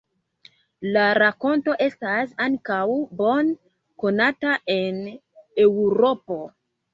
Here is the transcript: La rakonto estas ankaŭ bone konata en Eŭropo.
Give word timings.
La 0.93 1.01
rakonto 1.23 1.75
estas 1.87 2.33
ankaŭ 2.45 2.79
bone 3.19 3.53
konata 4.05 4.57
en 4.77 4.99
Eŭropo. 5.67 6.41